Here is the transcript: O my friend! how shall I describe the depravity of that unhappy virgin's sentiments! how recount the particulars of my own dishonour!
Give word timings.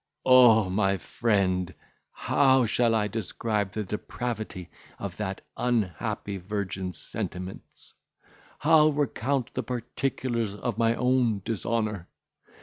O 0.25 0.67
my 0.67 0.97
friend! 0.97 1.75
how 2.11 2.65
shall 2.65 2.95
I 2.95 3.07
describe 3.07 3.69
the 3.71 3.83
depravity 3.83 4.71
of 4.97 5.15
that 5.17 5.41
unhappy 5.57 6.37
virgin's 6.37 6.97
sentiments! 6.97 7.93
how 8.57 8.89
recount 8.89 9.53
the 9.53 9.61
particulars 9.61 10.55
of 10.55 10.79
my 10.79 10.95
own 10.95 11.43
dishonour! 11.45 12.07